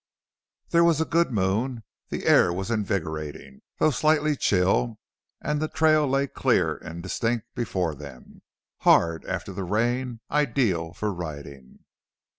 [0.69, 4.97] There was a good moon; the air was invigorating, though slightly chill,
[5.39, 8.41] and the trail lay clear and distinct before them,
[8.79, 11.85] hard after the rain, ideal for riding.